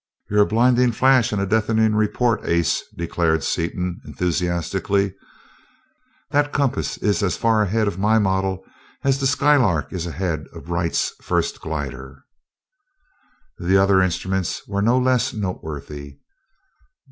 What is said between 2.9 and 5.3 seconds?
declared Seaton, enthusiastically.